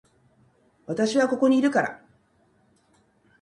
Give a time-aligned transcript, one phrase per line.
[0.87, 2.01] 私はここにいるから